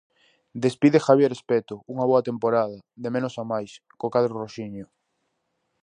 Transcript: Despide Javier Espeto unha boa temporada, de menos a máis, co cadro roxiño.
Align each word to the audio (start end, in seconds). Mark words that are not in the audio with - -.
Despide 0.65 1.03
Javier 1.07 1.31
Espeto 1.33 1.75
unha 1.93 2.05
boa 2.11 2.25
temporada, 2.29 2.77
de 3.03 3.09
menos 3.15 3.33
a 3.41 3.45
máis, 3.51 3.71
co 3.99 4.13
cadro 4.15 4.37
roxiño. 4.43 4.85